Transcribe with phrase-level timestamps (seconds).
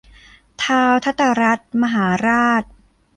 [0.63, 2.63] ท้าวธตรัฐมหาราช